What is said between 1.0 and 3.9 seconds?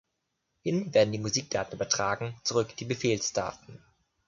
die Musikdaten übertragen, zurück die Befehlsdaten.